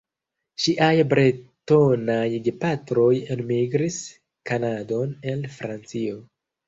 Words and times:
Ŝiaj 0.61 0.93
bretonaj 1.09 2.25
gepatroj 2.47 3.11
enmigris 3.35 4.01
Kanadon 4.51 5.13
el 5.35 5.47
Francio. 5.59 6.19